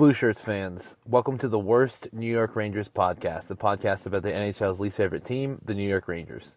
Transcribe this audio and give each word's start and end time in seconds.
Blue 0.00 0.14
Shirts 0.14 0.42
fans, 0.42 0.96
welcome 1.06 1.36
to 1.36 1.46
the 1.46 1.58
worst 1.58 2.10
New 2.14 2.26
York 2.26 2.56
Rangers 2.56 2.88
podcast, 2.88 3.48
the 3.48 3.54
podcast 3.54 4.06
about 4.06 4.22
the 4.22 4.32
NHL's 4.32 4.80
least 4.80 4.96
favorite 4.96 5.26
team, 5.26 5.60
the 5.62 5.74
New 5.74 5.86
York 5.86 6.08
Rangers. 6.08 6.56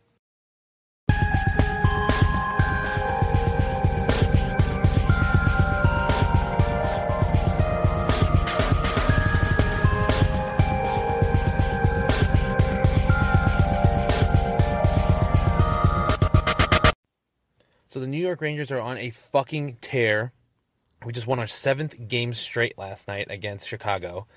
So 17.90 18.00
the 18.00 18.08
New 18.08 18.26
York 18.26 18.40
Rangers 18.40 18.72
are 18.72 18.80
on 18.80 18.98
a 18.98 19.10
fucking 19.10 19.80
tear. 19.82 20.32
We 21.06 21.14
just 21.14 21.28
won 21.28 21.40
our 21.40 21.48
seventh 21.48 22.08
game 22.08 22.34
straight 22.34 22.78
last 22.78 23.08
night 23.08 23.28
against 23.30 23.68
Chicago. 23.68 24.28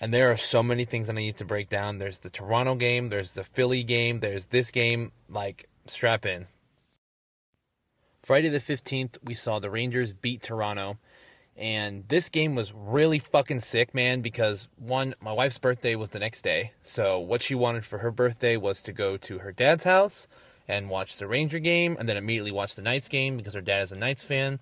And 0.00 0.12
there 0.12 0.30
are 0.30 0.36
so 0.36 0.62
many 0.62 0.84
things 0.84 1.06
that 1.06 1.16
I 1.16 1.20
need 1.20 1.36
to 1.36 1.44
break 1.44 1.68
down. 1.68 1.98
There's 1.98 2.20
the 2.20 2.30
Toronto 2.30 2.74
game, 2.74 3.08
there's 3.08 3.34
the 3.34 3.44
Philly 3.44 3.84
game, 3.84 4.20
there's 4.20 4.46
this 4.46 4.70
game. 4.70 5.12
Like, 5.28 5.68
strap 5.86 6.26
in. 6.26 6.46
Friday 8.22 8.48
the 8.48 8.58
15th, 8.58 9.18
we 9.22 9.34
saw 9.34 9.58
the 9.58 9.70
Rangers 9.70 10.12
beat 10.12 10.42
Toronto. 10.42 10.98
And 11.56 12.08
this 12.08 12.28
game 12.30 12.54
was 12.54 12.72
really 12.72 13.18
fucking 13.18 13.60
sick, 13.60 13.94
man, 13.94 14.22
because 14.22 14.68
one, 14.76 15.14
my 15.20 15.32
wife's 15.32 15.58
birthday 15.58 15.94
was 15.96 16.10
the 16.10 16.18
next 16.18 16.42
day. 16.42 16.72
So, 16.80 17.18
what 17.18 17.42
she 17.42 17.54
wanted 17.54 17.84
for 17.84 17.98
her 17.98 18.10
birthday 18.10 18.56
was 18.56 18.82
to 18.84 18.92
go 18.92 19.16
to 19.18 19.38
her 19.38 19.52
dad's 19.52 19.84
house 19.84 20.28
and 20.66 20.88
watch 20.88 21.18
the 21.18 21.26
Ranger 21.26 21.58
game 21.58 21.96
and 21.98 22.08
then 22.08 22.16
immediately 22.16 22.52
watch 22.52 22.74
the 22.74 22.82
Knights 22.82 23.08
game 23.08 23.36
because 23.36 23.54
her 23.54 23.60
dad 23.60 23.82
is 23.82 23.92
a 23.92 23.98
Knights 23.98 24.24
fan. 24.24 24.60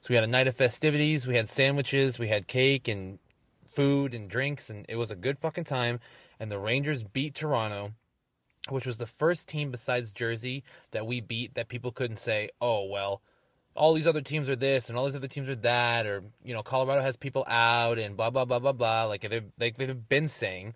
So 0.00 0.08
we 0.10 0.14
had 0.14 0.24
a 0.24 0.28
night 0.28 0.46
of 0.46 0.56
festivities, 0.56 1.26
we 1.26 1.36
had 1.36 1.48
sandwiches, 1.48 2.18
we 2.18 2.28
had 2.28 2.46
cake 2.46 2.88
and 2.88 3.18
food 3.66 4.14
and 4.14 4.28
drinks 4.28 4.70
and 4.70 4.86
it 4.88 4.96
was 4.96 5.10
a 5.10 5.16
good 5.16 5.38
fucking 5.38 5.64
time 5.64 6.00
and 6.40 6.50
the 6.50 6.58
Rangers 6.58 7.02
beat 7.02 7.34
Toronto, 7.34 7.92
which 8.68 8.86
was 8.86 8.98
the 8.98 9.06
first 9.06 9.48
team 9.48 9.70
besides 9.70 10.12
Jersey 10.12 10.62
that 10.92 11.06
we 11.06 11.20
beat 11.20 11.54
that 11.54 11.68
people 11.68 11.90
couldn't 11.90 12.16
say, 12.16 12.50
"Oh, 12.60 12.84
well, 12.84 13.22
all 13.74 13.94
these 13.94 14.06
other 14.06 14.20
teams 14.20 14.48
are 14.48 14.56
this 14.56 14.88
and 14.88 14.98
all 14.98 15.04
these 15.04 15.16
other 15.16 15.28
teams 15.28 15.48
are 15.48 15.54
that 15.56 16.06
or 16.06 16.22
you 16.44 16.54
know 16.54 16.62
Colorado 16.62 17.02
has 17.02 17.16
people 17.16 17.44
out 17.48 17.98
and 17.98 18.16
blah 18.16 18.30
blah 18.30 18.44
blah 18.44 18.58
blah 18.58 18.72
blah 18.72 19.04
like 19.04 19.22
they've, 19.28 19.50
like 19.58 19.76
they've 19.76 20.08
been 20.08 20.28
saying 20.28 20.74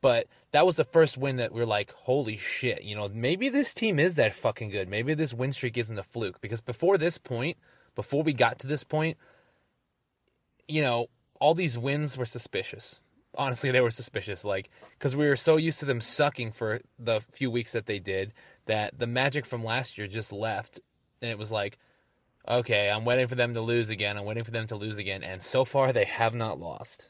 but 0.00 0.28
that 0.52 0.66
was 0.66 0.76
the 0.76 0.84
first 0.84 1.18
win 1.18 1.36
that 1.36 1.52
we're 1.52 1.66
like, 1.66 1.92
holy 1.92 2.36
shit, 2.36 2.84
you 2.84 2.94
know, 2.94 3.08
maybe 3.12 3.48
this 3.48 3.74
team 3.74 3.98
is 3.98 4.16
that 4.16 4.32
fucking 4.34 4.70
good. 4.70 4.88
Maybe 4.88 5.14
this 5.14 5.34
win 5.34 5.52
streak 5.52 5.76
isn't 5.76 5.98
a 5.98 6.02
fluke. 6.02 6.40
Because 6.40 6.60
before 6.60 6.98
this 6.98 7.18
point, 7.18 7.56
before 7.96 8.22
we 8.22 8.32
got 8.32 8.60
to 8.60 8.68
this 8.68 8.84
point, 8.84 9.16
you 10.68 10.82
know, 10.82 11.08
all 11.40 11.54
these 11.54 11.76
wins 11.76 12.16
were 12.16 12.24
suspicious. 12.24 13.00
Honestly, 13.36 13.72
they 13.72 13.80
were 13.80 13.90
suspicious. 13.90 14.44
Like, 14.44 14.70
because 14.92 15.16
we 15.16 15.26
were 15.26 15.36
so 15.36 15.56
used 15.56 15.80
to 15.80 15.84
them 15.84 16.00
sucking 16.00 16.52
for 16.52 16.80
the 16.98 17.20
few 17.20 17.50
weeks 17.50 17.72
that 17.72 17.86
they 17.86 17.98
did 17.98 18.32
that 18.66 18.98
the 18.98 19.06
magic 19.06 19.44
from 19.44 19.64
last 19.64 19.98
year 19.98 20.06
just 20.06 20.32
left. 20.32 20.78
And 21.20 21.30
it 21.30 21.38
was 21.38 21.50
like, 21.50 21.78
okay, 22.48 22.90
I'm 22.90 23.04
waiting 23.04 23.26
for 23.26 23.34
them 23.34 23.54
to 23.54 23.60
lose 23.60 23.90
again. 23.90 24.16
I'm 24.16 24.24
waiting 24.24 24.44
for 24.44 24.52
them 24.52 24.66
to 24.68 24.76
lose 24.76 24.98
again. 24.98 25.22
And 25.24 25.42
so 25.42 25.64
far, 25.64 25.92
they 25.92 26.04
have 26.04 26.34
not 26.34 26.60
lost. 26.60 27.08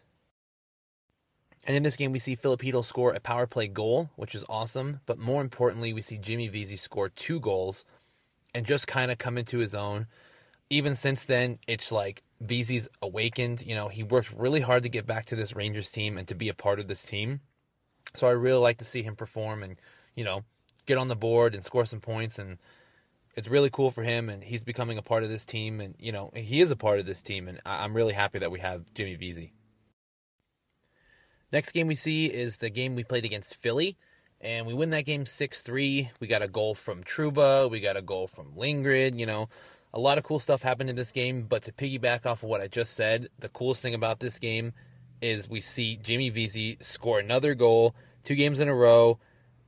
And 1.66 1.76
in 1.76 1.82
this 1.82 1.96
game, 1.96 2.12
we 2.12 2.20
see 2.20 2.36
Filipino 2.36 2.80
score 2.80 3.12
a 3.12 3.20
power 3.20 3.46
play 3.46 3.66
goal, 3.66 4.10
which 4.14 4.34
is 4.34 4.44
awesome. 4.48 5.00
But 5.04 5.18
more 5.18 5.40
importantly, 5.40 5.92
we 5.92 6.00
see 6.00 6.16
Jimmy 6.16 6.46
Vesey 6.46 6.76
score 6.76 7.08
two 7.08 7.40
goals 7.40 7.84
and 8.54 8.66
just 8.66 8.86
kind 8.86 9.10
of 9.10 9.18
come 9.18 9.36
into 9.36 9.58
his 9.58 9.74
own. 9.74 10.06
Even 10.68 10.94
since 10.94 11.24
then, 11.24 11.58
it's 11.66 11.92
like 11.92 12.22
Vesey's 12.40 12.88
awakened. 13.00 13.64
You 13.64 13.74
know, 13.74 13.88
he 13.88 14.02
worked 14.02 14.32
really 14.32 14.60
hard 14.60 14.82
to 14.82 14.88
get 14.88 15.06
back 15.06 15.26
to 15.26 15.36
this 15.36 15.54
Rangers 15.54 15.90
team 15.90 16.18
and 16.18 16.26
to 16.28 16.34
be 16.34 16.48
a 16.48 16.54
part 16.54 16.80
of 16.80 16.88
this 16.88 17.02
team. 17.02 17.40
So 18.14 18.26
I 18.26 18.32
really 18.32 18.60
like 18.60 18.78
to 18.78 18.84
see 18.84 19.02
him 19.02 19.16
perform 19.16 19.62
and, 19.62 19.76
you 20.14 20.24
know, 20.24 20.44
get 20.86 20.98
on 20.98 21.08
the 21.08 21.16
board 21.16 21.54
and 21.54 21.62
score 21.64 21.84
some 21.84 22.00
points. 22.00 22.38
And 22.38 22.58
it's 23.34 23.48
really 23.48 23.70
cool 23.70 23.90
for 23.90 24.02
him. 24.02 24.28
And 24.28 24.42
he's 24.42 24.64
becoming 24.64 24.98
a 24.98 25.02
part 25.02 25.22
of 25.22 25.28
this 25.28 25.44
team. 25.44 25.80
And, 25.80 25.94
you 25.98 26.12
know, 26.12 26.30
he 26.34 26.60
is 26.60 26.70
a 26.70 26.76
part 26.76 26.98
of 26.98 27.06
this 27.06 27.22
team. 27.22 27.46
And 27.46 27.60
I'm 27.64 27.94
really 27.94 28.14
happy 28.14 28.38
that 28.38 28.50
we 28.50 28.60
have 28.60 28.92
Jimmy 28.94 29.14
Vesey. 29.14 29.52
Next 31.52 31.72
game 31.72 31.86
we 31.86 31.94
see 31.94 32.26
is 32.26 32.56
the 32.56 32.70
game 32.70 32.96
we 32.96 33.04
played 33.04 33.24
against 33.24 33.54
Philly, 33.54 33.96
and 34.40 34.66
we 34.66 34.74
win 34.74 34.90
that 34.90 35.04
game 35.04 35.26
6 35.26 35.62
3. 35.62 36.10
We 36.18 36.26
got 36.26 36.42
a 36.42 36.48
goal 36.48 36.74
from 36.74 37.04
Truba. 37.04 37.68
we 37.70 37.80
got 37.80 37.96
a 37.96 38.02
goal 38.02 38.26
from 38.26 38.54
Lindgren, 38.54 39.18
you 39.18 39.26
know. 39.26 39.48
A 39.96 39.98
lot 39.98 40.18
of 40.18 40.24
cool 40.24 40.38
stuff 40.38 40.60
happened 40.60 40.90
in 40.90 40.96
this 40.96 41.10
game, 41.10 41.44
but 41.48 41.62
to 41.62 41.72
piggyback 41.72 42.26
off 42.26 42.42
of 42.42 42.50
what 42.50 42.60
I 42.60 42.68
just 42.68 42.92
said, 42.92 43.30
the 43.38 43.48
coolest 43.48 43.80
thing 43.80 43.94
about 43.94 44.20
this 44.20 44.38
game 44.38 44.74
is 45.22 45.48
we 45.48 45.62
see 45.62 45.96
Jimmy 45.96 46.28
Vesey 46.28 46.76
score 46.80 47.18
another 47.18 47.54
goal, 47.54 47.96
two 48.22 48.34
games 48.34 48.60
in 48.60 48.68
a 48.68 48.74
row, 48.74 49.18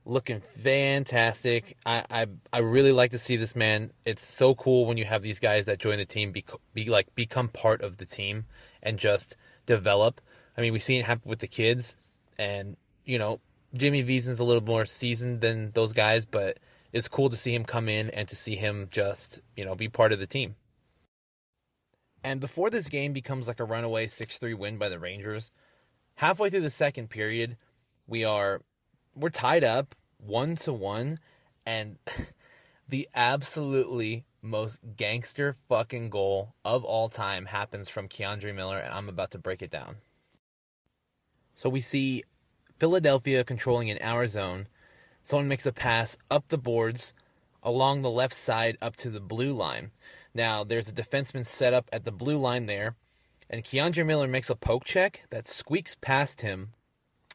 looking 0.05 0.39
fantastic. 0.39 1.75
I, 1.83 2.05
I 2.11 2.27
I 2.53 2.59
really 2.59 2.91
like 2.91 3.09
to 3.09 3.17
see 3.17 3.37
this 3.37 3.55
man. 3.55 3.91
It's 4.05 4.23
so 4.23 4.53
cool 4.53 4.85
when 4.85 4.97
you 4.97 5.05
have 5.05 5.23
these 5.23 5.39
guys 5.39 5.65
that 5.65 5.79
join 5.79 5.97
the 5.97 6.05
team 6.05 6.31
be, 6.31 6.45
be 6.75 6.85
like 6.85 7.15
become 7.15 7.47
part 7.47 7.81
of 7.81 7.97
the 7.97 8.05
team 8.05 8.45
and 8.83 8.99
just 8.99 9.35
develop. 9.65 10.21
I 10.55 10.61
mean, 10.61 10.73
we've 10.73 10.83
seen 10.83 10.99
it 10.99 11.07
happen 11.07 11.27
with 11.27 11.39
the 11.39 11.47
kids, 11.47 11.97
and 12.37 12.77
you 13.03 13.17
know, 13.17 13.39
Jimmy 13.73 14.03
Vesey's 14.03 14.39
a 14.39 14.43
little 14.43 14.63
more 14.63 14.85
seasoned 14.85 15.41
than 15.41 15.71
those 15.71 15.91
guys, 15.91 16.27
but 16.27 16.59
it's 16.91 17.07
cool 17.07 17.29
to 17.29 17.37
see 17.37 17.53
him 17.53 17.63
come 17.63 17.87
in 17.87 18.09
and 18.09 18.27
to 18.27 18.35
see 18.35 18.55
him 18.55 18.87
just 18.91 19.41
you 19.55 19.65
know 19.65 19.75
be 19.75 19.87
part 19.87 20.11
of 20.11 20.19
the 20.19 20.27
team. 20.27 20.55
And 22.23 22.41
before 22.41 22.69
this 22.69 22.89
game 22.89 23.13
becomes 23.13 23.47
like 23.47 23.59
a 23.59 23.65
runaway 23.65 24.07
six 24.07 24.37
three 24.37 24.53
win 24.53 24.77
by 24.77 24.89
the 24.89 24.99
Rangers, 24.99 25.51
halfway 26.15 26.49
through 26.49 26.61
the 26.61 26.69
second 26.69 27.09
period, 27.09 27.57
we 28.07 28.23
are 28.23 28.61
we're 29.15 29.29
tied 29.29 29.63
up 29.63 29.95
one 30.17 30.55
to 30.57 30.73
one, 30.73 31.19
and 31.65 31.97
the 32.89 33.07
absolutely 33.15 34.25
most 34.41 34.95
gangster 34.95 35.55
fucking 35.67 36.09
goal 36.09 36.55
of 36.63 36.83
all 36.83 37.09
time 37.09 37.45
happens 37.45 37.89
from 37.89 38.07
K'Andre 38.07 38.55
Miller, 38.55 38.77
and 38.77 38.93
I'm 38.93 39.09
about 39.09 39.31
to 39.31 39.37
break 39.37 39.61
it 39.61 39.69
down. 39.69 39.97
So 41.53 41.69
we 41.69 41.81
see 41.81 42.23
Philadelphia 42.77 43.43
controlling 43.43 43.89
in 43.89 43.99
our 44.01 44.27
zone. 44.27 44.67
Someone 45.21 45.47
makes 45.47 45.65
a 45.65 45.73
pass 45.73 46.17
up 46.29 46.47
the 46.47 46.57
boards 46.57 47.13
along 47.61 48.01
the 48.01 48.09
left 48.09 48.33
side 48.33 48.77
up 48.81 48.95
to 48.97 49.09
the 49.09 49.19
blue 49.19 49.53
line. 49.53 49.91
Now, 50.33 50.63
there's 50.63 50.89
a 50.89 50.93
defenseman 50.93 51.45
set 51.45 51.73
up 51.73 51.89
at 51.91 52.05
the 52.05 52.11
blue 52.11 52.37
line 52.37 52.65
there, 52.65 52.95
and 53.49 53.63
K'Andre 53.63 54.05
Miller 54.05 54.27
makes 54.27 54.49
a 54.49 54.55
poke 54.55 54.85
check 54.85 55.23
that 55.29 55.47
squeaks 55.47 55.95
past 55.95 56.41
him 56.41 56.69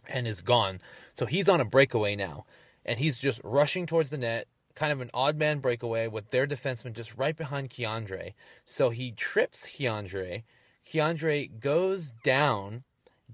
and 0.08 0.26
is 0.26 0.40
gone. 0.40 0.80
So 1.12 1.26
he's 1.26 1.48
on 1.48 1.60
a 1.60 1.64
breakaway 1.64 2.16
now, 2.16 2.44
and 2.84 2.98
he's 2.98 3.18
just 3.18 3.40
rushing 3.44 3.86
towards 3.86 4.10
the 4.10 4.18
net, 4.18 4.46
kind 4.74 4.92
of 4.92 5.00
an 5.00 5.10
odd 5.12 5.36
man 5.36 5.58
breakaway 5.58 6.08
with 6.08 6.30
their 6.30 6.46
defenseman 6.46 6.94
just 6.94 7.16
right 7.16 7.36
behind 7.36 7.70
K'Andre. 7.70 8.34
So 8.64 8.90
he 8.90 9.12
trips 9.12 9.68
K'Andre. 9.68 10.42
K'Andre 10.86 11.60
goes 11.60 12.12
down 12.22 12.84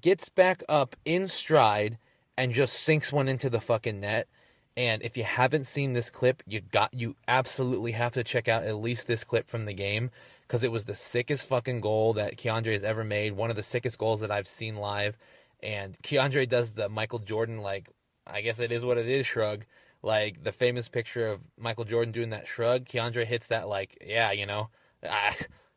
gets 0.01 0.29
back 0.29 0.63
up 0.69 0.97
in 1.05 1.29
stride 1.29 1.99
and 2.37 2.55
just 2.55 2.75
sinks 2.75 3.13
one 3.13 3.29
into 3.29 3.51
the 3.51 3.61
fucking 3.61 4.01
net. 4.01 4.29
And 4.77 5.03
if 5.03 5.17
you 5.17 5.25
haven't 5.25 5.67
seen 5.67 5.93
this 5.93 6.11
clip, 6.11 6.43
you 6.47 6.61
got 6.61 6.95
you 6.95 7.17
absolutely 7.27 7.93
have 7.93 8.13
to 8.13 8.25
check 8.25 8.49
out 8.49 8.65
at 8.65 8.77
least 8.77 9.07
this 9.07 9.25
clip 9.25 9.49
from 9.49 9.65
the 9.65 9.75
game 9.75 10.11
because 10.47 10.65
it 10.65 10.73
was 10.73 10.85
the 10.85 10.95
sickest 10.95 11.49
fucking 11.49 11.81
goal 11.81 12.13
that 12.15 12.37
K'Andre 12.37 12.73
has 12.73 12.85
ever 12.85 13.05
made. 13.05 13.33
One 13.33 13.51
of 13.51 13.57
the 13.57 13.63
sickest 13.63 13.99
goals 13.99 14.21
that 14.21 14.31
I've 14.31 14.49
seen 14.49 14.77
live. 14.77 15.17
And 15.63 15.99
K'Andre 16.03 16.49
does 16.49 16.73
the 16.73 16.89
Michael 16.89 17.19
Jordan 17.19 17.59
like 17.59 17.91
I 18.27 18.43
guess 18.43 18.61
it 18.61 18.71
is 18.71 18.85
what 18.85 18.99
it 18.99 19.09
is 19.09 19.27
shrug. 19.27 19.65
Like 20.03 20.45
the 20.45 20.53
famous 20.53 20.89
picture 20.89 21.27
of 21.27 21.41
Michael 21.59 21.85
Jordan 21.85 22.13
doing 22.13 22.31
that 22.31 22.47
shrug. 22.47 22.85
K'Andre 22.85 23.27
hits 23.27 23.49
that 23.49 23.69
like, 23.69 23.99
yeah, 24.07 24.31
you 24.31 24.47
know, 24.47 24.71
ah, 25.09 25.35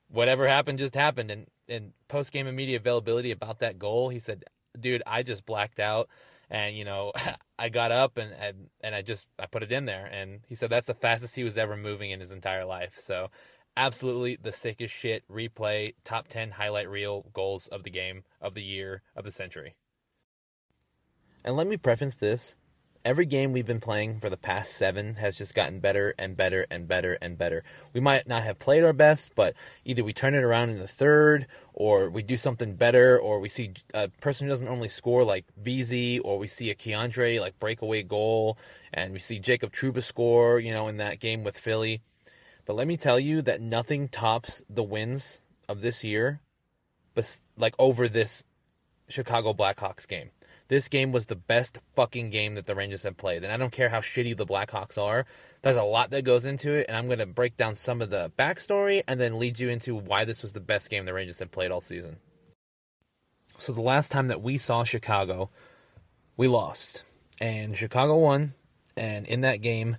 whatever 0.07 0.47
happened 0.47 0.79
just 0.79 0.95
happened. 0.95 1.31
And 1.31 1.47
in 1.67 1.93
post 2.07 2.31
game 2.31 2.53
media 2.55 2.77
availability 2.77 3.31
about 3.31 3.59
that 3.59 3.79
goal, 3.79 4.09
he 4.09 4.19
said, 4.19 4.43
"Dude, 4.79 5.01
I 5.07 5.23
just 5.23 5.45
blacked 5.45 5.79
out." 5.79 6.09
and 6.49 6.77
you 6.77 6.85
know 6.85 7.11
i 7.63 7.69
got 7.69 7.93
up 7.93 8.17
and, 8.17 8.33
and 8.33 8.67
and 8.81 8.93
i 8.93 9.01
just 9.01 9.25
i 9.39 9.45
put 9.45 9.63
it 9.63 9.71
in 9.71 9.85
there. 9.85 10.05
And 10.11 10.41
he 10.47 10.55
said 10.55 10.69
that's 10.69 10.87
the 10.87 10.93
fastest 10.93 11.35
he 11.35 11.45
was 11.45 11.57
ever 11.57 11.77
moving 11.77 12.11
in 12.11 12.19
his 12.19 12.33
entire 12.33 12.65
life. 12.65 12.97
So 12.99 13.29
absolutely 13.77 14.35
the 14.35 14.51
sickest 14.51 14.93
shit 14.93 15.23
replay 15.31 15.95
top 16.03 16.27
10 16.27 16.51
highlight 16.51 16.89
reel 16.89 17.25
goals 17.33 17.67
of 17.67 17.83
the 17.83 17.89
game 17.89 18.23
of 18.41 18.53
the 18.53 18.61
year 18.61 19.01
of 19.15 19.23
the 19.23 19.31
century. 19.31 19.75
And 21.45 21.55
let 21.55 21.67
me 21.67 21.77
preface 21.77 22.17
this 22.17 22.57
every 23.05 23.25
game 23.25 23.51
we've 23.51 23.65
been 23.65 23.79
playing 23.79 24.19
for 24.19 24.29
the 24.29 24.37
past 24.37 24.73
seven 24.73 25.15
has 25.15 25.37
just 25.37 25.53
gotten 25.53 25.79
better 25.79 26.13
and 26.17 26.37
better 26.37 26.65
and 26.71 26.87
better 26.87 27.17
and 27.21 27.37
better. 27.37 27.63
We 27.91 27.99
might 27.99 28.27
not 28.27 28.43
have 28.43 28.59
played 28.59 28.83
our 28.83 28.93
best, 28.93 29.35
but 29.35 29.55
either 29.83 30.03
we 30.03 30.13
turn 30.13 30.33
it 30.33 30.43
around 30.43 30.69
in 30.69 30.79
the 30.79 30.87
third, 30.87 31.47
or 31.73 32.09
we 32.09 32.23
do 32.23 32.37
something 32.37 32.75
better, 32.75 33.19
or 33.19 33.39
we 33.39 33.49
see 33.49 33.73
a 33.93 34.07
person 34.07 34.47
who 34.47 34.51
doesn't 34.51 34.67
normally 34.67 34.89
score 34.89 35.23
like 35.23 35.45
Vesey, 35.57 36.19
or 36.19 36.37
we 36.37 36.47
see 36.47 36.69
a 36.69 36.75
K'Andre 36.75 37.39
like 37.39 37.59
breakaway 37.59 38.03
goal, 38.03 38.57
and 38.93 39.11
we 39.11 39.19
see 39.19 39.39
Jacob 39.39 39.73
Trouba 39.73 40.01
score, 40.01 40.59
you 40.59 40.73
know, 40.73 40.87
in 40.87 40.97
that 40.97 41.19
game 41.19 41.43
with 41.43 41.57
Philly. 41.57 42.01
But 42.65 42.75
let 42.75 42.87
me 42.87 42.95
tell 42.95 43.19
you 43.19 43.41
that 43.41 43.59
nothing 43.59 44.07
tops 44.07 44.63
the 44.69 44.83
wins 44.83 45.41
of 45.67 45.81
this 45.81 46.03
year, 46.03 46.39
but 47.15 47.39
like 47.57 47.75
over 47.77 48.07
this 48.07 48.45
Chicago 49.09 49.53
Blackhawks 49.53 50.07
game. 50.07 50.31
This 50.73 50.89
game 50.89 51.11
was 51.11 51.27
the 51.27 51.35
best 51.35 51.77
fucking 51.95 52.31
game 52.31 52.55
that 52.55 52.65
the 52.65 52.73
Rangers 52.73 53.03
have 53.03 53.15
played. 53.15 53.43
And 53.43 53.53
I 53.53 53.57
don't 53.57 53.71
care 53.71 53.89
how 53.89 53.99
shitty 53.99 54.35
the 54.35 54.43
Blackhawks 54.43 54.97
are. 54.97 55.23
There's 55.61 55.77
a 55.77 55.83
lot 55.83 56.09
that 56.09 56.23
goes 56.23 56.47
into 56.47 56.73
it. 56.73 56.87
And 56.87 56.97
I'm 56.97 57.05
going 57.05 57.19
to 57.19 57.27
break 57.27 57.55
down 57.55 57.75
some 57.75 58.01
of 58.01 58.09
the 58.09 58.31
backstory 58.39 59.03
and 59.07 59.19
then 59.19 59.37
lead 59.37 59.59
you 59.59 59.69
into 59.69 59.93
why 59.93 60.25
this 60.25 60.41
was 60.41 60.53
the 60.53 60.59
best 60.59 60.89
game 60.89 61.05
the 61.05 61.13
Rangers 61.13 61.37
have 61.37 61.51
played 61.51 61.69
all 61.69 61.79
season. 61.79 62.17
So 63.59 63.71
the 63.71 63.83
last 63.83 64.11
time 64.11 64.29
that 64.29 64.41
we 64.41 64.57
saw 64.57 64.83
Chicago, 64.83 65.51
we 66.37 66.47
lost. 66.47 67.03
And 67.39 67.77
Chicago 67.77 68.17
won. 68.17 68.53
And 68.97 69.27
in 69.27 69.41
that 69.41 69.61
game, 69.61 69.97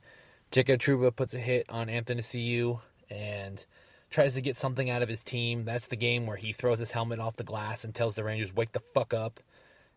Jacob 0.50 0.80
Trouba 0.80 1.14
puts 1.14 1.34
a 1.34 1.38
hit 1.38 1.66
on 1.68 1.86
Athanasiou 1.86 2.80
and 3.08 3.64
tries 4.10 4.34
to 4.34 4.40
get 4.40 4.56
something 4.56 4.90
out 4.90 5.02
of 5.02 5.08
his 5.08 5.22
team. 5.22 5.66
That's 5.66 5.86
the 5.86 5.94
game 5.94 6.26
where 6.26 6.36
he 6.36 6.52
throws 6.52 6.80
his 6.80 6.90
helmet 6.90 7.20
off 7.20 7.36
the 7.36 7.44
glass 7.44 7.84
and 7.84 7.94
tells 7.94 8.16
the 8.16 8.24
Rangers, 8.24 8.52
wake 8.52 8.72
the 8.72 8.80
fuck 8.80 9.14
up. 9.14 9.38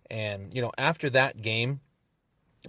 And, 0.10 0.54
you 0.54 0.62
know, 0.62 0.72
after 0.78 1.10
that 1.12 1.42
game, 1.42 1.82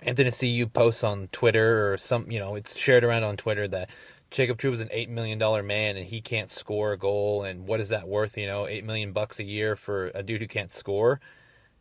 Athanasiou 0.03 0.73
posts 0.73 1.05
on 1.05 1.29
Twitter 1.29 1.93
or 1.93 1.97
some, 1.97 2.31
you 2.31 2.39
know, 2.39 2.55
it's 2.55 2.77
shared 2.77 3.05
around 3.05 3.25
on 3.25 3.37
Twitter 3.37 3.67
that 3.69 3.91
Jacob 4.31 4.59
Trouba 4.59 4.75
is 4.75 4.81
an 4.81 4.89
$8 4.89 5.09
million 5.09 5.39
man 5.67 5.97
and 5.97 6.07
he 6.07 6.21
can't 6.21 6.51
score 6.51 6.93
a 6.93 6.99
goal. 6.99 7.43
And 7.43 7.67
what 7.67 7.81
is 7.81 7.89
that 7.89 8.09
worth, 8.09 8.37
you 8.37 8.47
know, 8.47 8.67
8 8.67 8.85
million 8.85 9.13
bucks 9.13 9.39
a 9.39 9.45
year 9.45 9.77
for 9.77 10.11
a 10.15 10.23
dude 10.23 10.41
who 10.41 10.47
can't 10.49 10.73
score? 10.73 11.21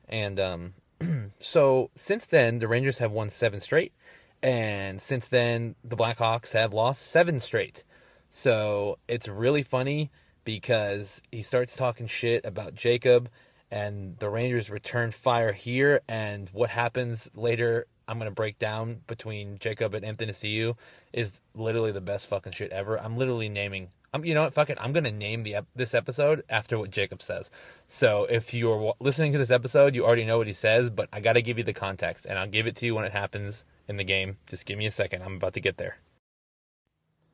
And, 0.08 0.40
um, 0.40 0.74
so 1.40 1.92
since 1.96 2.26
then, 2.26 2.60
the 2.60 2.68
Rangers 2.68 3.00
have 3.00 3.12
won 3.12 3.30
seven 3.30 3.60
straight. 3.60 3.94
And 4.42 5.02
since 5.02 5.28
then, 5.28 5.76
the 5.84 5.98
Blackhawks 5.98 6.54
have 6.54 6.74
lost 6.74 7.02
seven 7.04 7.40
straight. 7.40 7.84
So 8.30 9.00
it's 9.08 9.28
really 9.28 9.64
funny 9.64 10.12
because 10.44 11.22
he 11.32 11.42
starts 11.42 11.76
talking 11.76 12.08
shit 12.08 12.46
about 12.46 12.76
Jacob 12.76 13.30
and 13.72 14.18
the 14.20 14.30
Rangers 14.30 14.70
return 14.70 15.12
fire 15.12 15.52
here. 15.52 16.02
And 16.08 16.50
what 16.50 16.70
happens 16.70 17.30
later, 17.36 17.86
I'm 18.08 18.18
going 18.18 18.30
to 18.30 18.36
break 18.36 18.58
down 18.58 19.02
between 19.08 19.58
Jacob 19.60 19.94
and 19.94 20.06
Athanasiou 20.06 20.76
is 21.14 21.42
literally 21.54 21.92
the 21.92 22.02
best 22.02 22.28
fucking 22.28 22.54
shit 22.54 22.72
ever. 22.72 23.00
I'm 23.00 23.18
literally 23.18 23.50
naming. 23.50 23.90
I'm, 24.14 24.24
you 24.24 24.34
know 24.34 24.44
what? 24.44 24.54
Fuck 24.54 24.70
it. 24.70 24.78
I'm 24.80 24.94
gonna 24.94 25.12
name 25.12 25.44
the 25.44 25.58
this 25.76 25.94
episode 25.94 26.44
after 26.50 26.80
what 26.80 26.92
Jacob 26.92 27.22
says. 27.22 27.52
So 27.88 28.26
if 28.26 28.54
you're 28.54 28.94
listening 29.02 29.34
to 29.34 29.38
this 29.38 29.52
episode, 29.52 29.96
you 29.96 30.06
already 30.06 30.24
know 30.24 30.38
what 30.38 30.48
he 30.48 30.54
says, 30.54 30.90
but 30.90 31.10
I 31.12 31.20
gotta 31.20 31.42
give 31.42 31.58
you 31.58 31.64
the 31.64 31.74
context, 31.74 32.26
and 32.26 32.40
I'll 32.40 32.48
give 32.48 32.68
it 32.68 32.76
to 32.78 32.86
you 32.86 32.96
when 32.96 33.04
it 33.04 33.12
happens 33.12 33.66
in 33.88 33.98
the 33.98 34.06
game. 34.06 34.38
Just 34.48 34.66
give 34.66 34.78
me 34.78 34.86
a 34.86 34.92
second. 34.92 35.24
I'm 35.24 35.36
about 35.36 35.54
to 35.54 35.60
get 35.60 35.76
there. 35.78 35.98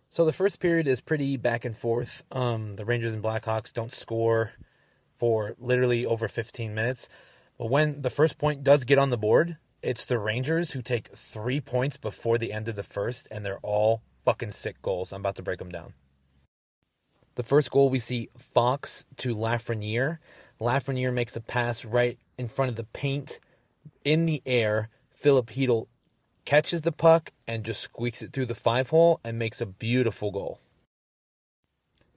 So 0.09 0.25
the 0.25 0.33
first 0.33 0.59
period 0.59 0.87
is 0.87 1.01
pretty 1.01 1.37
back 1.37 1.63
and 1.63 1.75
forth. 1.77 2.23
Um, 2.31 2.75
the 2.75 2.85
Rangers 2.85 3.13
and 3.13 3.23
Blackhawks 3.23 3.71
don't 3.73 3.91
score 3.91 4.53
for 5.23 5.55
literally 5.57 6.05
over 6.05 6.27
15 6.27 6.75
minutes. 6.75 7.07
But 7.57 7.69
when 7.69 8.01
the 8.01 8.09
first 8.09 8.37
point 8.37 8.61
does 8.61 8.83
get 8.83 8.97
on 8.97 9.09
the 9.09 9.17
board, 9.17 9.55
it's 9.81 10.05
the 10.05 10.19
Rangers 10.19 10.71
who 10.71 10.81
take 10.81 11.15
three 11.15 11.61
points 11.61 11.95
before 11.95 12.37
the 12.37 12.51
end 12.51 12.67
of 12.67 12.75
the 12.75 12.83
first, 12.83 13.29
and 13.31 13.45
they're 13.45 13.61
all 13.63 14.01
fucking 14.25 14.51
sick 14.51 14.81
goals. 14.81 15.13
I'm 15.13 15.21
about 15.21 15.35
to 15.35 15.41
break 15.41 15.59
them 15.59 15.69
down. 15.69 15.93
The 17.35 17.43
first 17.43 17.71
goal 17.71 17.89
we 17.89 17.99
see 17.99 18.31
Fox 18.37 19.05
to 19.15 19.33
Lafreniere. 19.33 20.17
Lafreniere 20.59 21.13
makes 21.13 21.37
a 21.37 21.41
pass 21.41 21.85
right 21.85 22.19
in 22.37 22.49
front 22.49 22.71
of 22.71 22.75
the 22.75 22.83
paint 22.83 23.39
in 24.03 24.25
the 24.25 24.41
air. 24.45 24.89
Filip 25.13 25.51
Chytil 25.51 25.87
catches 26.43 26.81
the 26.81 26.91
puck 26.91 27.31
and 27.47 27.63
just 27.63 27.79
squeaks 27.79 28.21
it 28.21 28.33
through 28.33 28.47
the 28.47 28.55
five 28.55 28.89
hole 28.89 29.21
and 29.23 29.39
makes 29.39 29.61
a 29.61 29.65
beautiful 29.65 30.31
goal. 30.31 30.59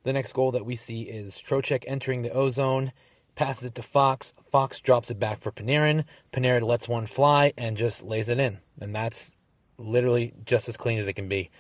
The 0.07 0.13
next 0.13 0.35
goal 0.35 0.53
that 0.53 0.65
we 0.65 0.77
see 0.77 1.03
is 1.03 1.35
Trocheck 1.35 1.83
entering 1.85 2.23
the 2.23 2.31
ozone, 2.31 2.93
passes 3.35 3.65
it 3.65 3.75
to 3.75 3.83
Fox. 3.83 4.35
Fox 4.49 4.81
drops 4.81 5.11
it 5.11 5.19
back 5.19 5.41
for 5.41 5.51
Panarin. 5.51 6.05
Panarin 6.33 6.63
lets 6.63 6.89
one 6.89 7.07
fly 7.07 7.53
and 7.59 7.77
just 7.77 8.05
lays 8.05 8.29
it 8.29 8.39
in. 8.39 8.59
And 8.81 8.95
that's 8.95 9.37
literally 9.79 10.33
just 10.45 10.69
as 10.69 10.77
clean 10.77 11.01
as 11.01 11.09
it 11.09 11.15
can 11.15 11.27
be. 11.27 11.51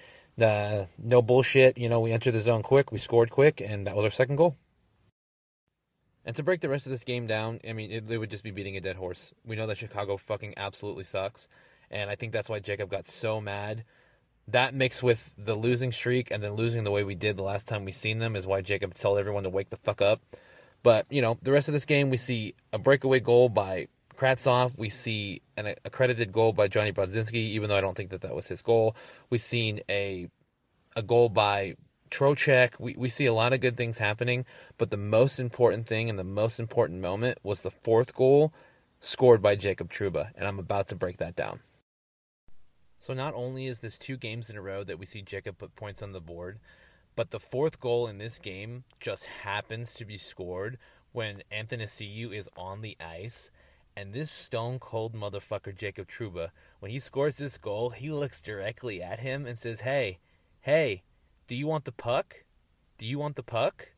Uh, 0.41 0.85
no 0.97 1.23
bullshit. 1.23 1.77
You 1.77 1.89
know, 1.89 1.99
we 1.99 2.13
entered 2.13 2.35
the 2.35 2.41
zone 2.41 2.63
quick, 2.63 2.93
we 2.93 2.99
scored 2.99 3.31
quick, 3.31 3.61
and 3.61 3.85
that 3.89 3.97
was 3.97 4.05
our 4.05 4.13
second 4.13 4.37
goal. 4.37 4.55
And 6.25 6.37
to 6.37 6.45
break 6.45 6.61
the 6.61 6.69
rest 6.69 6.87
of 6.87 6.93
this 6.93 7.03
game 7.03 7.27
down, 7.27 7.59
I 7.69 7.73
mean, 7.73 7.91
it, 7.91 8.09
it 8.09 8.17
would 8.17 8.31
just 8.31 8.45
be 8.45 8.53
beating 8.53 8.77
a 8.77 8.81
dead 8.81 8.95
horse. 8.95 9.35
We 9.45 9.57
know 9.57 9.67
that 9.67 9.79
Chicago 9.79 10.17
fucking 10.19 10.55
absolutely 10.57 11.03
sucks 11.03 11.49
and 11.91 12.11
I 12.11 12.15
think 12.15 12.33
that's 12.33 12.49
why 12.49 12.59
Jacob 12.59 12.91
got 12.91 13.07
so 13.07 13.41
mad. 13.41 13.85
That 14.49 14.75
mixed 14.75 15.03
with 15.03 15.33
the 15.37 15.55
losing 15.55 15.91
streak 15.91 16.31
and 16.31 16.43
then 16.43 16.55
losing 16.55 16.85
the 16.85 16.91
way 16.91 17.03
we 17.03 17.15
did 17.15 17.37
the 17.37 17.43
last 17.43 17.67
time 17.67 17.85
we 17.85 17.93
seen 17.93 18.21
them 18.21 18.37
is 18.37 18.47
why 18.47 18.61
Jacob 18.61 18.95
told 18.95 19.19
everyone 19.19 19.43
to 19.43 19.51
wake 19.51 19.71
the 19.71 19.77
fuck 19.77 20.01
up. 20.01 20.21
But 20.83 21.07
you 21.11 21.21
know, 21.21 21.37
the 21.43 21.53
rest 21.53 21.69
of 21.69 21.73
this 21.73 21.85
game, 21.85 22.11
we 22.11 22.17
see 22.17 22.55
a 22.73 22.79
breakaway 22.79 23.19
goal 23.21 23.49
by 23.49 23.89
Kravtsov. 24.17 24.79
We 24.79 24.89
see 24.89 25.43
an 25.57 25.75
accredited 25.85 26.33
goal 26.33 26.53
by 26.53 26.69
Johnny 26.69 26.93
Brodzinski, 26.93 27.35
even 27.35 27.69
though 27.69 27.77
I 27.77 27.81
don't 27.81 27.97
think 27.97 28.11
that 28.11 28.21
that 28.21 28.35
was 28.35 28.49
his 28.49 28.63
goal. 28.63 28.95
We've 29.31 29.41
seen 29.41 29.81
a 29.89 30.29
a 30.95 31.03
goal 31.03 31.29
by 31.29 31.75
Trocheck. 32.11 32.79
We, 32.81 32.95
we 32.97 33.09
see 33.09 33.27
a 33.27 33.35
lot 33.35 33.53
of 33.53 33.61
good 33.61 33.77
things 33.77 33.99
happening, 33.99 34.47
but 34.79 34.91
the 34.91 34.97
most 34.97 35.39
important 35.39 35.87
thing 35.87 36.09
and 36.09 36.19
the 36.19 36.25
most 36.25 36.59
important 36.59 37.01
moment 37.01 37.39
was 37.43 37.63
the 37.63 37.71
fourth 37.71 38.15
goal 38.15 38.53
scored 39.01 39.43
by 39.43 39.57
Jacob 39.57 39.91
Trouba. 39.91 40.31
and 40.35 40.47
I'm 40.49 40.59
about 40.59 40.87
to 40.89 40.97
break 40.97 41.19
that 41.19 41.37
down. 41.37 41.61
So 42.99 43.15
not 43.15 43.35
only 43.35 43.67
is 43.67 43.81
this 43.81 43.99
two 43.99 44.17
games 44.17 44.51
in 44.51 44.57
a 44.57 44.63
row 44.63 44.83
that 44.85 44.99
we 44.99 45.07
see 45.07 45.23
Jacob 45.23 45.59
put 45.59 45.77
points 45.77 46.03
on 46.03 46.13
the 46.13 46.21
board, 46.21 46.59
but 47.15 47.31
the 47.31 47.41
fourth 47.41 47.81
goal 47.81 48.07
in 48.07 48.19
this 48.19 48.39
game 48.39 48.85
just 49.01 49.25
happens 49.25 49.95
to 49.95 50.05
be 50.05 50.17
scored 50.17 50.79
when 51.13 51.43
Athanasiou 51.51 52.33
is 52.33 52.49
on 52.57 52.83
the 52.83 52.97
ice. 53.01 53.51
And 53.97 54.13
this 54.13 54.31
stone 54.31 54.79
cold 54.79 55.15
motherfucker, 55.15 55.77
Jacob 55.77 56.09
Trouba, 56.09 56.51
when 56.81 56.91
he 56.91 56.99
scores 56.99 57.39
this 57.39 57.57
goal, 57.57 57.91
he 57.91 58.11
looks 58.11 58.43
directly 58.43 59.03
at 59.03 59.21
him 59.21 59.47
and 59.47 59.59
says, 59.59 59.81
Hey, 59.81 60.19
hey, 60.61 61.03
do 61.47 61.57
you 61.57 61.67
want 61.67 61.87
the 61.87 61.93
puck? 61.93 62.45
Do 62.99 63.07
you 63.07 63.19
want 63.19 63.37
the 63.37 63.43
puck? 63.43 63.93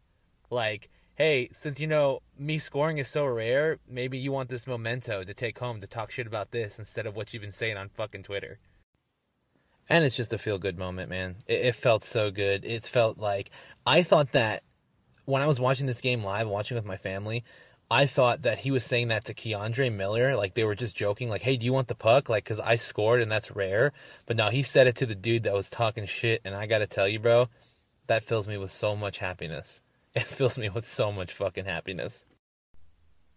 Like, 0.51 0.89
hey, 1.17 1.49
since 1.53 1.81
you 1.81 1.89
know 1.89 2.21
me 2.39 2.59
scoring 2.59 2.99
is 2.99 3.09
so 3.09 3.27
rare, 3.27 3.79
maybe 3.89 4.19
you 4.19 4.31
want 4.31 4.49
this 4.49 4.67
memento 4.67 5.25
to 5.25 5.35
take 5.35 5.59
home 5.59 5.81
to 5.81 5.89
talk 5.89 6.13
shit 6.13 6.29
about 6.29 6.53
this 6.53 6.79
instead 6.79 7.07
of 7.07 7.17
what 7.17 7.33
you've 7.33 7.43
been 7.43 7.51
saying 7.51 7.77
on 7.77 7.89
fucking 7.89 8.23
Twitter 8.23 8.61
and 9.89 10.05
it's 10.05 10.17
just 10.17 10.33
a 10.33 10.39
feel 10.39 10.59
good 10.59 10.79
moment, 10.79 11.11
man. 11.11 11.37
It, 11.47 11.67
it, 11.67 11.75
felt 11.75 12.05
so 12.05 12.31
good. 12.31 12.65
It 12.65 12.85
felt 12.85 13.19
like 13.19 13.51
I 13.87 14.03
thought 14.03 14.33
that 14.33 14.63
when 15.25 15.43
I 15.43 15.47
was 15.47 15.61
watching 15.61 15.87
this 15.87 16.01
game 16.01 16.23
live, 16.23 16.49
watching 16.49 16.75
with 16.75 16.85
my 16.85 16.97
family, 16.97 17.45
I 17.91 18.07
thought 18.07 18.43
that 18.43 18.59
he 18.59 18.71
was 18.71 18.85
saying 18.85 19.09
that 19.09 19.25
to 19.27 19.35
K'Andre 19.35 19.95
Miller, 19.95 20.37
like 20.37 20.55
they 20.55 20.65
were 20.65 20.75
just 20.75 20.97
joking, 20.97 21.31
like, 21.31 21.41
"Hey, 21.41 21.57
do 21.57 21.65
you 21.65 21.73
want 21.73 21.89
the 21.89 21.95
puck?" 21.95 22.29
Like, 22.29 22.45
cause 22.45 22.61
I 22.61 22.77
scored 22.77 23.23
and 23.23 23.33
that's 23.33 23.51
rare. 23.51 23.93
But 24.27 24.37
now 24.37 24.51
he 24.51 24.63
said 24.63 24.87
it 24.87 24.97
to 24.97 25.07
the 25.07 25.15
dude 25.15 25.45
that 25.45 25.55
was 25.55 25.71
talking 25.71 26.07
shit, 26.07 26.43
and 26.45 26.55
I 26.55 26.67
gotta 26.67 26.87
tell 26.87 27.09
you, 27.09 27.19
bro, 27.19 27.49
that 28.07 28.25
fills 28.25 28.47
me 28.47 28.59
with 28.59 28.71
so 28.71 28.95
much 28.95 29.19
happiness. 29.19 29.83
It 30.15 30.25
fills 30.25 30.59
me 30.59 30.69
with 30.69 30.87
so 30.87 31.13
much 31.13 31.33
fucking 31.33 31.67
happiness. 31.67 32.25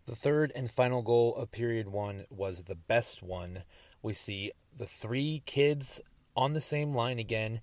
The 0.05 0.15
third 0.15 0.51
and 0.55 0.71
final 0.71 1.03
goal 1.03 1.35
of 1.35 1.51
period 1.51 1.89
one 1.89 2.25
was 2.31 2.63
the 2.63 2.75
best 2.75 3.21
one. 3.21 3.65
We 4.01 4.13
see 4.13 4.51
the 4.75 4.87
three 4.87 5.43
kids 5.45 6.01
on 6.35 6.53
the 6.53 6.61
same 6.61 6.93
line 6.93 7.19
again, 7.19 7.61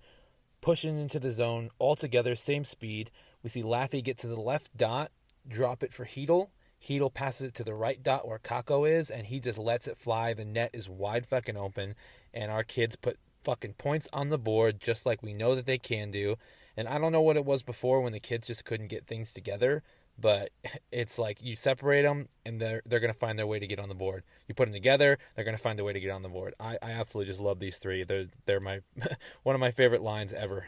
pushing 0.61 0.99
into 0.99 1.19
the 1.19 1.31
zone 1.31 1.71
all 1.79 1.97
together, 1.97 2.35
same 2.35 2.65
speed. 2.65 3.11
We 3.43 3.51
see 3.51 3.63
Laffy 3.63 4.03
get 4.03 4.19
to 4.19 4.27
the 4.27 4.41
left 4.41 4.77
dot, 4.77 5.11
drop 5.47 5.83
it 5.83 5.93
for 5.93 6.05
Chytil. 6.05 6.51
Chytil 6.83 7.13
passes 7.13 7.49
it 7.49 7.55
to 7.55 7.65
the 7.65 7.75
right 7.75 8.03
dot 8.03 8.27
where 8.27 8.39
Kakko 8.39 8.89
is, 8.89 9.11
and 9.11 9.27
he 9.27 9.41
just 9.41 9.59
lets 9.59 9.89
it 9.89 9.97
fly. 9.97 10.33
The 10.33 10.45
net 10.45 10.71
is 10.73 10.89
wide 10.89 11.27
fucking 11.27 11.57
open, 11.57 11.95
and 12.33 12.51
our 12.53 12.65
kids 12.65 12.97
put 12.97 13.19
fucking 13.45 13.75
points 13.75 14.09
on 14.13 14.29
the 14.29 14.39
board 14.39 14.81
just 14.81 15.07
like 15.07 15.23
we 15.23 15.33
know 15.33 15.55
that 15.55 15.67
they 15.67 15.79
can 15.79 16.11
do. 16.11 16.37
And 16.77 16.87
I 16.87 16.99
don't 16.99 17.13
know 17.13 17.23
what 17.23 17.37
it 17.37 17.45
was 17.45 17.63
before 17.63 18.01
when 18.01 18.13
the 18.13 18.21
kids 18.21 18.47
just 18.47 18.65
couldn't 18.65 18.89
get 18.89 19.07
things 19.07 19.33
together, 19.33 19.83
but 20.19 20.51
it's 20.91 21.19
like 21.19 21.43
you 21.43 21.55
separate 21.57 22.03
them 22.03 22.29
and 22.45 22.61
they're 22.61 22.83
they're 22.85 23.01
gonna 23.01 23.15
find 23.15 23.39
their 23.39 23.47
way 23.47 23.59
to 23.59 23.67
get 23.67 23.79
on 23.79 23.89
the 23.89 23.95
board. 23.95 24.25
You 24.47 24.55
put 24.55 24.67
them 24.67 24.73
together, 24.73 25.19
they're 25.35 25.45
gonna 25.45 25.59
find 25.59 25.79
a 25.79 25.85
way 25.85 25.93
to 25.93 26.01
get 26.01 26.11
on 26.11 26.23
the 26.23 26.29
board. 26.29 26.55
I, 26.59 26.79
I 26.83 26.93
absolutely 26.93 27.31
just 27.31 27.41
love 27.41 27.59
these 27.59 27.79
three. 27.79 28.05
They're 28.05 28.27
they're 28.47 28.61
my 28.61 28.81
one 29.43 29.55
of 29.55 29.61
my 29.61 29.71
favorite 29.71 30.03
lines 30.03 30.33
ever. 30.33 30.67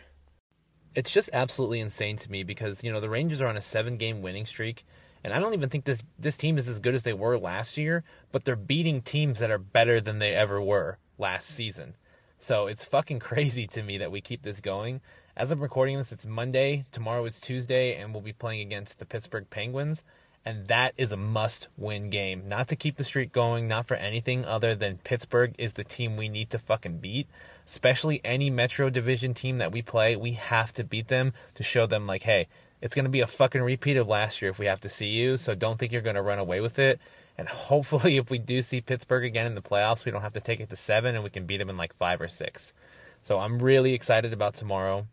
It's 0.94 1.10
just 1.10 1.30
absolutely 1.32 1.80
insane 1.80 2.16
to 2.16 2.30
me 2.30 2.42
because 2.42 2.84
you 2.84 2.92
know 2.92 3.00
the 3.00 3.10
Rangers 3.10 3.40
are 3.40 3.48
on 3.48 3.56
a 3.56 3.62
seven 3.62 3.96
game 3.96 4.22
winning 4.22 4.46
streak, 4.46 4.84
and 5.24 5.32
I 5.32 5.40
don't 5.40 5.54
even 5.54 5.68
think 5.68 5.84
this 5.84 6.04
this 6.18 6.36
team 6.36 6.56
is 6.56 6.68
as 6.68 6.80
good 6.80 6.94
as 6.94 7.02
they 7.02 7.12
were 7.12 7.38
last 7.38 7.76
year. 7.76 8.04
But 8.32 8.44
they're 8.44 8.56
beating 8.56 9.02
teams 9.02 9.40
that 9.40 9.50
are 9.50 9.58
better 9.58 10.00
than 10.00 10.18
they 10.18 10.34
ever 10.34 10.60
were 10.60 10.98
last 11.18 11.48
season. 11.48 11.94
So 12.38 12.66
it's 12.66 12.84
fucking 12.84 13.18
crazy 13.20 13.66
to 13.68 13.82
me 13.82 13.98
that 13.98 14.12
we 14.12 14.20
keep 14.20 14.42
this 14.42 14.60
going. 14.60 15.00
As 15.40 15.50
I'm 15.50 15.60
recording 15.60 15.96
this, 15.96 16.12
it's 16.12 16.26
Monday. 16.26 16.84
Tomorrow 16.92 17.24
is 17.24 17.40
Tuesday, 17.40 17.94
and 17.94 18.12
we'll 18.12 18.20
be 18.20 18.34
playing 18.34 18.60
against 18.60 18.98
the 18.98 19.06
Pittsburgh 19.06 19.48
Penguins. 19.48 20.04
And 20.44 20.68
that 20.68 20.92
is 20.98 21.12
a 21.12 21.16
must 21.16 21.70
win 21.78 22.10
game. 22.10 22.46
Not 22.46 22.68
to 22.68 22.76
keep 22.76 22.98
the 22.98 23.04
streak 23.04 23.32
going, 23.32 23.66
not 23.66 23.86
for 23.86 23.94
anything 23.94 24.44
other 24.44 24.74
than 24.74 24.98
Pittsburgh 24.98 25.54
is 25.56 25.72
the 25.72 25.82
team 25.82 26.18
we 26.18 26.28
need 26.28 26.50
to 26.50 26.58
fucking 26.58 26.98
beat. 26.98 27.26
Especially 27.64 28.20
any 28.22 28.50
Metro 28.50 28.90
Division 28.90 29.32
team 29.32 29.56
that 29.56 29.72
we 29.72 29.80
play, 29.80 30.14
we 30.14 30.32
have 30.32 30.74
to 30.74 30.84
beat 30.84 31.08
them 31.08 31.32
to 31.54 31.62
show 31.62 31.86
them, 31.86 32.06
like, 32.06 32.24
hey, 32.24 32.46
it's 32.82 32.94
going 32.94 33.06
to 33.06 33.10
be 33.10 33.20
a 33.20 33.26
fucking 33.26 33.62
repeat 33.62 33.96
of 33.96 34.06
last 34.06 34.42
year 34.42 34.50
if 34.50 34.58
we 34.58 34.66
have 34.66 34.80
to 34.80 34.90
see 34.90 35.08
you. 35.08 35.38
So 35.38 35.54
don't 35.54 35.78
think 35.78 35.90
you're 35.90 36.02
going 36.02 36.16
to 36.16 36.22
run 36.22 36.38
away 36.38 36.60
with 36.60 36.78
it. 36.78 37.00
And 37.38 37.48
hopefully, 37.48 38.18
if 38.18 38.30
we 38.30 38.36
do 38.36 38.60
see 38.60 38.82
Pittsburgh 38.82 39.24
again 39.24 39.46
in 39.46 39.54
the 39.54 39.62
playoffs, 39.62 40.04
we 40.04 40.12
don't 40.12 40.20
have 40.20 40.34
to 40.34 40.40
take 40.40 40.60
it 40.60 40.68
to 40.68 40.76
seven 40.76 41.14
and 41.14 41.24
we 41.24 41.30
can 41.30 41.46
beat 41.46 41.56
them 41.56 41.70
in 41.70 41.78
like 41.78 41.94
five 41.94 42.20
or 42.20 42.28
six. 42.28 42.74
So 43.22 43.38
I'm 43.38 43.58
really 43.58 43.94
excited 43.94 44.34
about 44.34 44.52
tomorrow. 44.52 45.06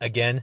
Again, 0.00 0.42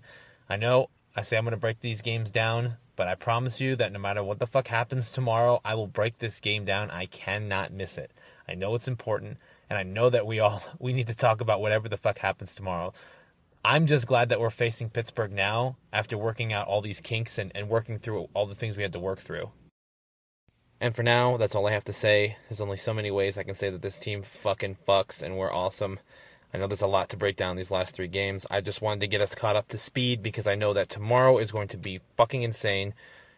I 0.49 0.57
know 0.57 0.89
I 1.15 1.21
say 1.21 1.37
I'm 1.37 1.45
going 1.45 1.51
to 1.51 1.57
break 1.57 1.79
these 1.79 2.01
games 2.01 2.31
down, 2.31 2.77
but 2.95 3.07
I 3.07 3.15
promise 3.15 3.61
you 3.61 3.75
that 3.77 3.91
no 3.91 3.99
matter 3.99 4.23
what 4.23 4.39
the 4.39 4.47
fuck 4.47 4.67
happens 4.67 5.11
tomorrow, 5.11 5.61
I 5.63 5.75
will 5.75 5.87
break 5.87 6.17
this 6.17 6.39
game 6.39 6.65
down. 6.65 6.91
I 6.91 7.05
cannot 7.05 7.71
miss 7.71 7.97
it. 7.97 8.11
I 8.47 8.55
know 8.55 8.75
it's 8.75 8.87
important, 8.87 9.37
and 9.69 9.79
I 9.79 9.83
know 9.83 10.09
that 10.09 10.27
we 10.27 10.39
all 10.39 10.61
we 10.79 10.93
need 10.93 11.07
to 11.07 11.15
talk 11.15 11.41
about 11.41 11.61
whatever 11.61 11.89
the 11.89 11.97
fuck 11.97 12.19
happens 12.19 12.53
tomorrow. 12.53 12.93
I'm 13.63 13.87
just 13.87 14.05
glad 14.05 14.29
that 14.29 14.39
we're 14.39 14.51
facing 14.51 14.91
Pittsburgh 14.91 15.31
now 15.31 15.77
after 15.91 16.19
working 16.19 16.53
out 16.53 16.67
all 16.67 16.81
these 16.81 17.01
kinks 17.01 17.39
and, 17.39 17.51
and 17.55 17.67
working 17.67 17.97
through 17.97 18.29
all 18.35 18.45
the 18.45 18.53
things 18.53 18.77
we 18.77 18.83
had 18.83 18.93
to 18.93 18.99
work 18.99 19.17
through. 19.17 19.49
And 20.79 20.95
for 20.95 21.01
now, 21.01 21.37
that's 21.37 21.55
all 21.55 21.65
I 21.65 21.71
have 21.71 21.85
to 21.85 21.93
say. 21.93 22.37
There's 22.47 22.61
only 22.61 22.77
so 22.77 22.93
many 22.93 23.09
ways 23.09 23.37
I 23.39 23.43
can 23.43 23.55
say 23.55 23.71
that 23.71 23.81
this 23.81 23.97
team 23.97 24.21
fucking 24.21 24.77
fucks 24.87 25.23
and 25.23 25.35
we're 25.35 25.51
awesome. 25.51 25.99
I 26.55 26.57
know 26.57 26.67
there's 26.67 26.81
a 26.81 26.87
lot 26.87 27.09
to 27.09 27.17
break 27.17 27.35
down 27.35 27.57
these 27.57 27.69
last 27.69 27.97
three 27.97 28.07
games. 28.07 28.47
I 28.49 28.61
just 28.61 28.81
wanted 28.81 29.01
to 29.01 29.07
get 29.07 29.19
us 29.19 29.35
caught 29.35 29.57
up 29.57 29.67
to 29.67 29.77
speed 29.77 30.21
because 30.21 30.47
I 30.47 30.55
know 30.55 30.71
that 30.71 30.87
tomorrow 30.87 31.37
is 31.37 31.51
going 31.51 31.67
to 31.67 31.77
be 31.77 31.99
fucking 32.15 32.43
insane 32.43 32.93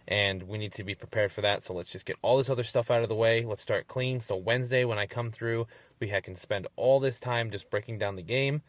and 0.08 0.44
we 0.44 0.60
need 0.60 0.72
to 0.74 0.84
be 0.84 0.94
prepared 0.94 1.32
for 1.32 1.42
that. 1.42 1.64
So 1.64 1.74
let's 1.74 1.92
just 1.92 2.06
get 2.06 2.18
all 2.22 2.38
this 2.38 2.48
other 2.48 2.62
stuff 2.62 2.92
out 2.92 3.02
of 3.02 3.10
the 3.10 3.16
way. 3.16 3.44
Let's 3.44 3.64
start 3.64 3.88
clean. 3.88 4.20
So 4.20 4.36
Wednesday, 4.36 4.86
when 4.86 5.00
I 5.00 5.08
come 5.08 5.32
through, 5.32 5.66
we 6.00 6.10
can 6.10 6.36
spend 6.36 6.68
all 6.76 7.00
this 7.00 7.20
time 7.20 7.50
just 7.50 7.72
breaking 7.72 7.98
down 7.98 8.18
the 8.18 8.22
game 8.22 8.62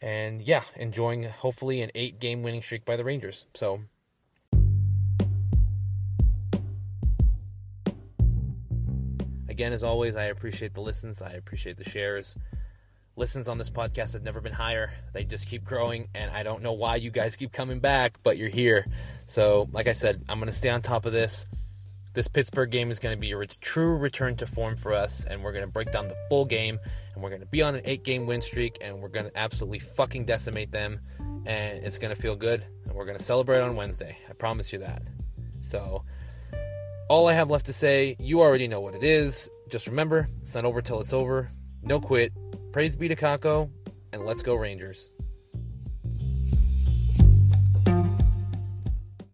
and 0.00 0.40
yeah, 0.40 0.62
enjoying 0.74 1.24
hopefully 1.24 1.82
an 1.82 1.90
eight 1.94 2.18
game 2.18 2.42
winning 2.42 2.62
streak 2.62 2.86
by 2.86 2.96
the 2.96 3.04
Rangers. 3.04 3.46
So 3.52 3.82
again, 9.50 9.74
as 9.74 9.84
always, 9.84 10.16
I 10.16 10.24
appreciate 10.24 10.72
the 10.72 10.80
listens, 10.80 11.20
I 11.20 11.32
appreciate 11.32 11.76
the 11.76 11.84
shares. 11.84 12.38
Listens 13.16 13.48
on 13.48 13.58
this 13.58 13.70
podcast 13.70 14.14
have 14.14 14.24
never 14.24 14.40
been 14.40 14.52
higher. 14.52 14.92
They 15.12 15.24
just 15.24 15.46
keep 15.48 15.64
growing, 15.64 16.08
and 16.14 16.30
I 16.32 16.42
don't 16.42 16.62
know 16.62 16.72
why 16.72 16.96
you 16.96 17.10
guys 17.10 17.36
keep 17.36 17.52
coming 17.52 17.78
back, 17.78 18.18
but 18.22 18.38
you're 18.38 18.48
here. 18.48 18.86
So, 19.26 19.68
like 19.70 19.86
I 19.86 19.92
said, 19.92 20.24
I'm 20.28 20.38
going 20.38 20.48
to 20.50 20.52
stay 20.52 20.68
on 20.68 20.82
top 20.82 21.06
of 21.06 21.12
this. 21.12 21.46
This 22.14 22.26
Pittsburgh 22.28 22.70
game 22.70 22.90
is 22.90 22.98
going 22.98 23.16
to 23.16 23.20
be 23.20 23.32
a 23.32 23.46
true 23.60 23.96
return 23.96 24.36
to 24.36 24.46
form 24.46 24.76
for 24.76 24.92
us, 24.92 25.24
and 25.24 25.42
we're 25.44 25.52
going 25.52 25.64
to 25.64 25.70
break 25.70 25.92
down 25.92 26.08
the 26.08 26.16
full 26.28 26.44
game 26.44 26.78
and 27.14 27.22
we're 27.22 27.30
going 27.30 27.40
to 27.40 27.46
be 27.46 27.62
on 27.62 27.74
an 27.74 27.82
eight 27.84 28.04
game 28.04 28.26
win 28.26 28.40
streak 28.40 28.78
and 28.80 29.00
we're 29.00 29.08
going 29.08 29.26
to 29.26 29.36
absolutely 29.38 29.78
fucking 29.78 30.24
decimate 30.24 30.70
them 30.70 31.00
and 31.46 31.84
it's 31.84 31.98
going 31.98 32.14
to 32.14 32.20
feel 32.20 32.36
good 32.36 32.64
and 32.84 32.94
we're 32.94 33.04
going 33.04 33.16
to 33.16 33.22
celebrate 33.22 33.60
on 33.60 33.76
Wednesday. 33.76 34.16
I 34.28 34.32
promise 34.32 34.72
you 34.72 34.80
that. 34.80 35.02
So, 35.60 36.04
all 37.08 37.28
I 37.28 37.32
have 37.32 37.50
left 37.50 37.66
to 37.66 37.72
say, 37.72 38.16
you 38.18 38.40
already 38.40 38.68
know 38.68 38.80
what 38.80 38.94
it 38.94 39.02
is. 39.02 39.50
Just 39.68 39.86
remember, 39.86 40.28
it's 40.40 40.54
not 40.54 40.64
over 40.64 40.82
till 40.82 41.00
it's 41.00 41.12
over. 41.12 41.48
No 41.82 42.00
quit. 42.00 42.32
Praise 42.74 42.96
be 42.96 43.06
to 43.06 43.14
Kakko, 43.14 43.70
and 44.12 44.24
let's 44.24 44.42
go 44.42 44.56
Rangers. 44.56 45.12